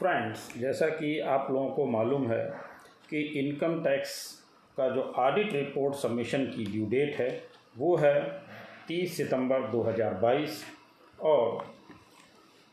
[0.00, 2.44] Friends जैसा कि आप लोगों को मालूम है
[3.10, 4.12] कि इनकम टैक्स
[4.76, 7.42] का जो ऑडिट रिपोर्ट सबमिशन की ड्यू डेट है,
[7.78, 8.42] वो है
[8.88, 10.50] 30 सितंबर 2022
[11.20, 11.66] और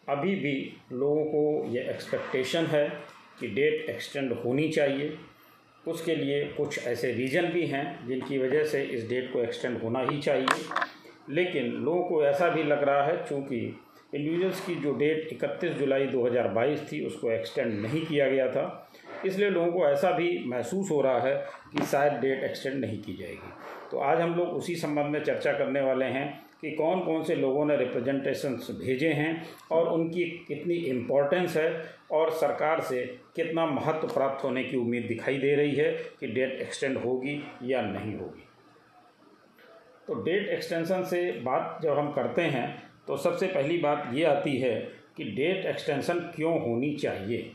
[0.10, 2.88] अभी भी लोगों को ये एक्सपेक्टेशन है
[3.40, 5.18] कि डेट एक्सटेंड होनी चाहिए।
[5.88, 10.00] उसके लिए कुछ ऐसे रीज़न भी हैं जिनकी वजह से इस डेट को एक्सटेंड होना
[10.00, 10.64] ही चाहिए।
[11.30, 13.80] लेकिन लोगों को ऐसा भी लग रहा है, चूँकि
[14.16, 18.92] इंडिविजुअल्स की जो डेट 31 जुलाई 2022 थी, उसको एक्सटेंड नहीं किया गया था।
[19.26, 21.36] इसलिए लोगों को ऐसा भी महसूस हो रहा है
[21.74, 23.54] कि शायद डेट एक्सटेंड नहीं की जाएगी।
[23.92, 27.36] तो आज हम लोग उसी संबंध में चर्चा करने वाले हैं कि कौन कौन से
[27.36, 34.08] लोगों ने रिप्रेजेंटेशंस भेजे हैं और उनकी कितनी इम्पोर्टेंस है और सरकार से कितना महत्व
[34.08, 38.44] प्राप्त होने की उम्मीद दिखाई दे रही है कि डेट एक्सटेंड होगी या नहीं होगी।
[40.08, 44.58] तो डेट एक्सटेंशन से बात जब हम करते हैं तो सबसे पहली बात ये आती
[44.58, 44.76] है
[45.18, 47.52] कि डेट एक्सटेंशन क्यों होनी चाहिए?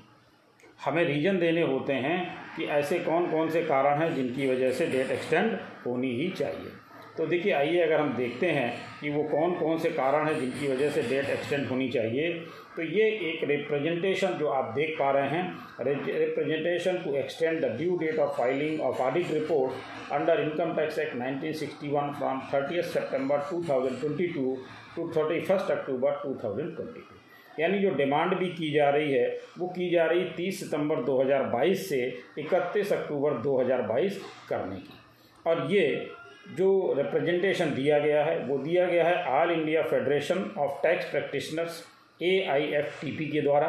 [0.85, 2.21] हमें रीज़न देने होते हैं
[2.57, 6.71] कि ऐसे कौन कौन से कारण हैं जिनकी वजह से डेट एक्सटेंड होनी ही चाहिए।
[7.17, 10.69] तो देखिए, आइए अगर हम देखते हैं कि वो कौन कौन से कारण हैं जिनकी
[10.69, 12.31] वजह से डेट एक्सटेंड होनी चाहिए
[12.77, 15.43] तो ये एक रिप्रेजेंटेशन जो आप देख पा रहे हैं
[15.81, 21.17] representation to extend the due date of filing of audit report under income tax act
[21.17, 24.57] 1961 from thirty September 2022
[24.97, 27.21] to thirty first October two thousand twenty two
[27.61, 31.89] यानी जो डिमांड भी की जा रही है, वो की जा रही तीस सितंबर 2022
[31.89, 32.01] से
[32.39, 34.99] इकतीस अक्टूबर 2022 करने की।
[35.47, 36.11] और ये
[36.57, 41.83] जो रिप्रेजेंटेशन दिया गया है, वो दिया गया है all India federation of tax practitioners
[42.23, 43.69] A I F T P के द्वारा।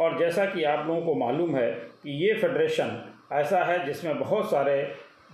[0.00, 1.70] और जैसा कि आप लोगों को मालूम है
[2.02, 4.76] कि ये फेडरेशन ऐसा है जिसमें बहुत सारे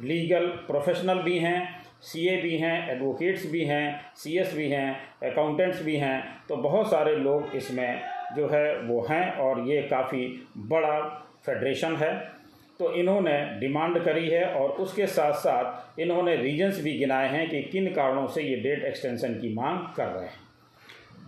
[0.02, 1.58] लीगल प्रोफेशनल भी हैं
[2.02, 4.90] सीए भी हैं एडवोकेट्स भी हैं सी एस भी हैं
[5.30, 8.00] अकाउंटेंट्स भी हैं तो बहुत सारे लोग इसमें
[8.36, 10.26] जो है वो हैं और ये काफ़ी
[10.58, 10.98] बड़ा
[11.46, 12.12] फेडरेशन है।
[12.80, 17.62] तो इन्होंने डिमांड करी है और उसके साथ साथ इन्होंने रीजन्स भी गिनाए हैं कि
[17.62, 20.47] किन कारणों से ये डेट एक्सटेंशन की मांग कर रहे हैं।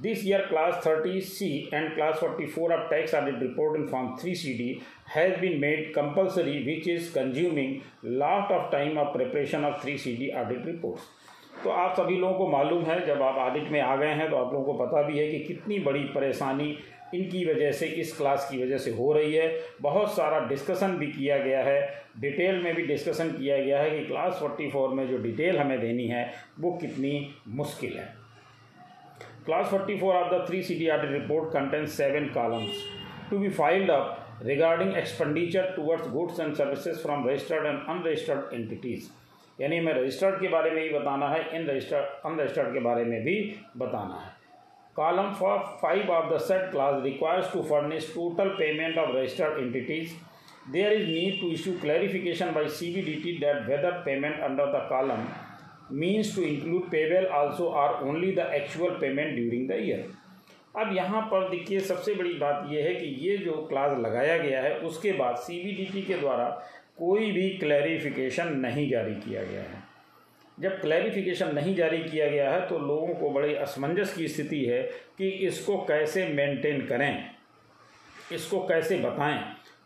[0.02, 5.38] This year class 30C and class 44 of tax audit report in form 3CD has
[5.38, 11.02] been made compulsory which is consuming lot of time of preparation of 3CD audit reports.
[11.64, 14.36] तो आप सभी लोगों को मालूम है जब आप ऑडिट में आ गए हैं तो
[14.36, 16.70] आप लोगों को पता भी है कि कितनी बड़ी परेशानी
[17.14, 21.06] इनकी वजह से इस क्लास की वजह से हो रही है बहुत सारा डिस्कशन भी
[21.12, 21.80] किया गया है
[22.20, 26.06] डिटेल में भी डिस्कशन किया गया है कि क्लास 44 में जो डिटेल हमें देनी
[26.08, 26.24] है
[26.60, 27.14] वो कितनी
[27.60, 28.19] मुश्किल है
[29.50, 32.72] Class 44 of the 3 CD report contains seven columns
[33.30, 39.08] to be filed up regarding expenditure towards goods and services from registered and unregistered entities.
[39.60, 43.18] यानी हमें रजिस्टर्ड के बारे में ही बताना है इन रजिस्टर्ड अनरजिस्टर्ड के बारे में
[43.24, 43.36] भी
[43.82, 44.30] बताना है
[45.00, 50.16] column for 5 of the said class requires to furnish total payment of registered entities
[50.78, 55.30] there is need to issue clarification by cbdt that whether payment under the column
[55.92, 60.08] means to include payable also are only the actual payment during the year
[60.76, 64.60] अब यहाँ पर देखिए, सबसे बड़ी बात यह है कि ये जो क्लास लगाया गया
[64.62, 66.48] है, उसके बाद सी के द्वारा
[66.98, 69.82] कोई भी क्लैरिफिकेशन नहीं जारी किया गया है।
[70.58, 74.82] जब क्लैरिफिकेशन नहीं जारी किया गया है तो लोगों को बड़े असमंजस की स्थिति है
[75.18, 77.24] कि इसको कैसे मेंटेन करें,
[78.32, 79.38] इसको कैसे बताएँ।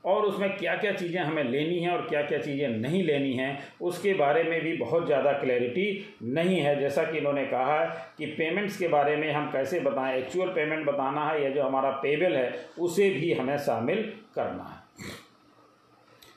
[0.04, 3.58] और उसमें क्या क्या चीज़ें हमें लेनी हैं और क्या क्या चीज़ें नहीं लेनी हैं,
[3.80, 5.86] उसके बारे में भी बहुत ज़्यादा क्लैरिटी
[6.24, 7.88] नहीं है। जैसा कि इन्होंने कहा है
[8.18, 11.90] कि पेमेंट्स के बारे में हम कैसे बताएँ एक्चुअल पेमेंट बताना है या जो हमारा
[12.02, 14.02] पेबल है, उसे भी हमें शामिल
[14.34, 14.82] करना है।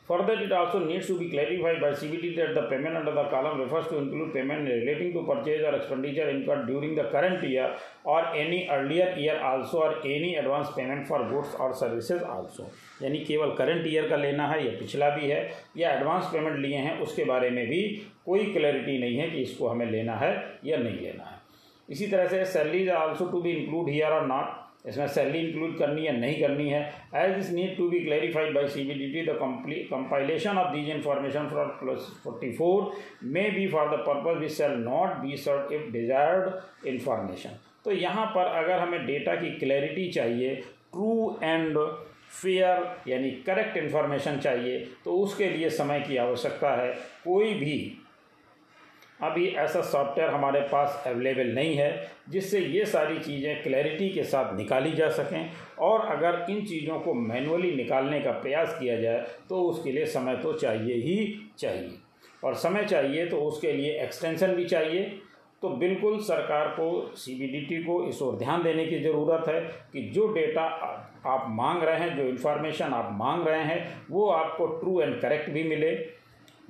[0.09, 3.59] Further, it also needs to be clarified by CBT that the payment under the column
[3.59, 7.75] refers to include payment relating to purchase or expenditure incurred during the current year
[8.05, 12.69] or any earlier year also or any advance payment for goods or services also.
[13.01, 15.41] यानी केवल current year का लेना है या पिछला भी है
[15.77, 17.81] या एडवांस पेमेंट लिए हैं उसके बारे में भी
[18.25, 20.31] कोई क्लैरिटी नहीं है कि इसको हमें लेना है
[20.65, 21.35] या नहीं लेना है
[21.89, 24.55] इसी तरह से salaries also to be include here और नॉट
[24.87, 26.81] इसमें सैलरी इंक्लूड करनी है नहीं करनी है।
[27.15, 29.37] As this need to be clarified by C B D T the
[29.91, 32.91] compilation of these information for plus forty four
[33.25, 38.25] may be for the purpose which shall not be cert if desired information तो यहाँ
[38.35, 41.77] पर अगर हमें data की clarity चाहिए true and
[42.41, 46.91] fair यानी correct information चाहिए तो उसके लिए समय की आवश्यकता है।
[47.23, 47.77] कोई भी
[49.19, 54.55] अभी ऐसा सॉफ्टवेयर हमारे पास अवेलेबल नहीं है, जिससे ये सारी चीज़ें क्लैरिटी के साथ
[54.57, 59.61] निकाली जा सकें। और अगर इन चीज़ों को मैनुअली निकालने का प्रयास किया जाए तो
[59.61, 61.89] उसके लिए समय तो चाहिए ही चाहिए।
[62.43, 65.03] और समय चाहिए तो उसके लिए एक्सटेंशन भी चाहिए।
[65.63, 69.59] तो बिल्कुल सरकार को सीबीडीटी को इस ओर ध्यान देने की ज़रूरत है
[69.93, 74.65] कि जो डेटा आप मांग रहे हैं, जो इन्फॉर्मेशन आप मांग रहे हैं, वो आपको
[74.75, 75.91] ट्रू एंड करेक्ट भी मिले।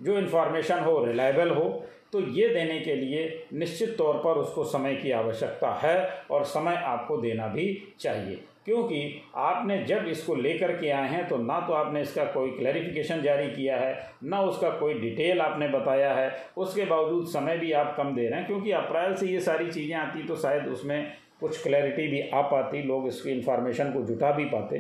[0.02, 1.64] जो इन्फॉर्मेशन हो रिलायबल हो
[2.14, 5.98] तो ये देने के लिए निश्चित तौर पर उसको समय की आवश्यकता है
[6.32, 9.02] और समय आपको देना भी चाहिए। क्योंकि
[9.38, 13.48] आपने जब इसको लेकर के आए हैं तो ना तो आपने इसका कोई क्लैरिफिकेशन जारी
[13.48, 13.94] किया है,
[14.24, 18.40] ना उसका कोई डिटेल आपने बताया है। उसके बावजूद समय भी आप कम दे रहे
[18.40, 22.42] हैं, क्योंकि अप्रैल से ये सारी चीज़ें आती तो शायद उसमें कुछ क्लैरिटी भी आ
[22.44, 24.80] पाती, लोग इसकी इन्फॉर्मेशन को जुटा भी पाते।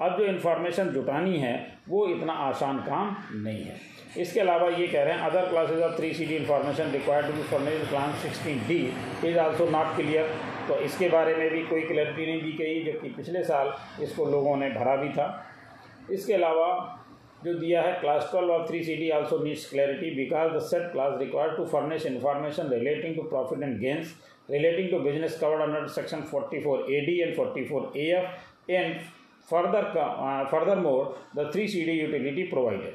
[0.00, 1.54] अब जो इन्फॉर्मेशन जुटानी है,
[1.88, 3.76] वो इतना आसान काम नहीं है।
[4.18, 7.42] इसके अलावा ये कह रहे हैं other clauses of three C D information required to
[7.50, 8.78] फॉर्मेज plan sixteen D
[9.28, 10.34] is also not clear
[10.68, 13.72] तो इसके बारे में भी कोई क्लैरिटी नहीं दी गई, जबकि पिछले साल
[14.02, 15.28] इसको लोगों ने भरा भी था।
[16.10, 16.68] इसके अलावा
[17.44, 20.92] जो दिया है clause twelve of three C D also needs clarity because the set
[20.92, 24.14] clause required to furnish information relating to profit and gains
[24.48, 28.24] relating to business covered under section 44 AD and 44 AF
[28.70, 28.96] and
[29.50, 32.94] further uh, furthermore the 3 CD utility provided.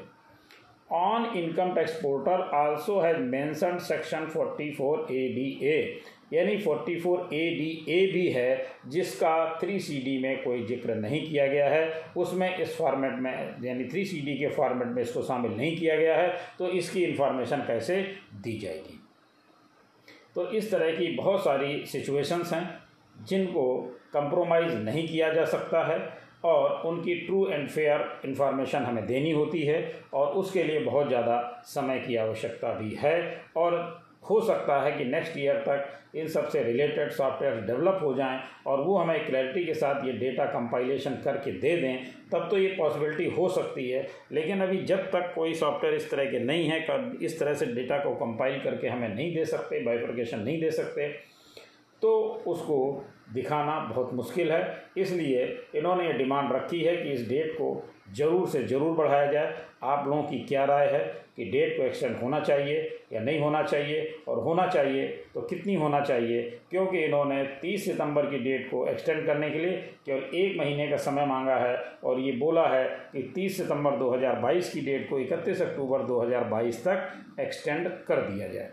[0.90, 6.00] On income tax portal also has mentioned section 44 ADA
[6.32, 11.68] यानी 44 ए भी है जिसका 3 C D में कोई ज़िक्र नहीं किया गया
[11.68, 13.32] है। उसमें इस फॉर्मेट में
[13.64, 16.28] यानी 3 सी डी के फॉर्मेट में इसको शामिल नहीं किया गया है।
[16.58, 17.96] तो इसकी इन्फॉर्मेशन कैसे
[18.34, 19.00] दी जाएगी?
[20.34, 22.78] तो इस तरह की बहुत सारी सिचुएशंस हैं
[23.24, 23.76] जिनको
[24.12, 29.62] कंप्रोमाइज़ नहीं किया जा सकता है। और उनकी ट्रू एंड फेयर इन्फॉर्मेशन हमें देनी होती
[29.62, 29.80] है
[30.14, 33.20] और उसके लिए बहुत ज़्यादा समय की आवश्यकता भी है।
[33.56, 33.74] और
[34.30, 38.80] हो सकता है कि नेक्स्ट ईयर तक इन सबसे रिलेटेड सॉफ्टवेयर डेवलप हो जाएँ और
[38.80, 43.28] वो हमें क्लैरिटी के साथ ये डेटा कंपाइलेशन करके दे दें तब तो ये पॉसिबिलिटी
[43.30, 47.18] हो सकती है। लेकिन अभी जब तक कोई सॉफ्टवेयर इस तरह के नहीं है कर,
[47.22, 51.08] इस तरह से डेटा को कंपाइल करके हमें नहीं दे सकते बाइफर्केशन नहीं दे सकते
[52.02, 54.62] तो उसको दिखाना बहुत मुश्किल है।
[54.96, 55.44] इसलिए
[55.74, 59.54] इन्होंने ये डिमांड रखी है कि इस डेट को ज़रूर से ज़रूर बढ़ाया जाए।
[59.84, 61.04] आप लोगों की क्या राय है
[61.36, 62.78] कि डेट को एक्सटेंड होना चाहिए
[63.12, 64.00] या नहीं होना चाहिए?
[64.28, 66.42] और होना चाहिए तो कितनी होना चाहिए?
[66.70, 69.76] क्योंकि इन्होंने 30 सितंबर की डेट को एक्सटेंड करने के लिए
[70.06, 74.72] केवल एक महीने का समय मांगा है और ये बोला है कि 30 सितंबर 2022
[74.72, 78.70] की डेट को 31 अक्टूबर 2022 तक एक्सटेंड कर दिया जाए।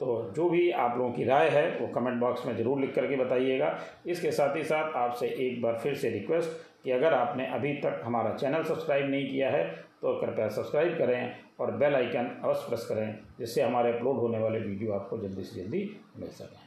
[0.00, 3.16] तो जो भी आप लोगों की राय है, वो कमेंट बॉक्स में ज़रूर लिख करके
[3.16, 6.50] बताइएगा। इसके साथ ही साथ आपसे एक बार फिर से रिक्वेस्ट
[6.84, 9.64] कि अगर आपने अभी तक हमारा चैनल सब्सक्राइब नहीं किया है
[10.02, 14.58] तो कृपया सब्सक्राइब करें और बेल आइकन अवश्य प्रेस करें, जिससे हमारे अपलोड होने वाले
[14.60, 16.60] वीडियो आपको जल्दी से जल्दी मिल सकें।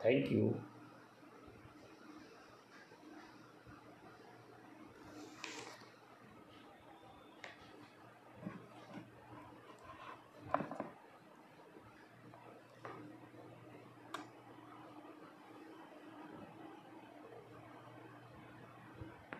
[0.00, 0.52] Thank you